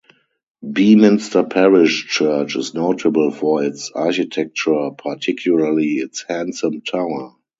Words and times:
Beaminster 0.67 1.43
parish 1.43 2.07
church 2.07 2.55
is 2.55 2.73
notable 2.73 3.29
for 3.29 3.63
its 3.63 3.91
architecture, 3.93 4.89
particularly 4.97 5.99
its 5.99 6.25
handsome 6.27 6.81
tower. 6.81 7.35